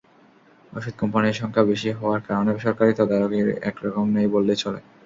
[0.73, 4.79] ওষুধ কোম্পানির সংখ্যা বেশি হওয়ার কারণে সরকারি তদারকি একরকম নেই বললেই চলে।